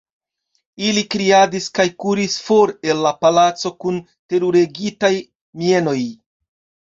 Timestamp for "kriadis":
1.15-1.67